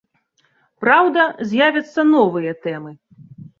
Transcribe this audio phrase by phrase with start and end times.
[0.85, 2.91] Праўда, з'явяцца новыя тэмы.